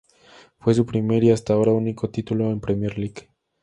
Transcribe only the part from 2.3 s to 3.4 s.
de Premier League.